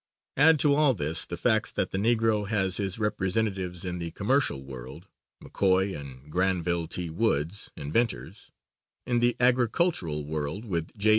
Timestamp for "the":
1.27-1.37, 1.91-1.99, 3.99-4.09, 9.19-9.35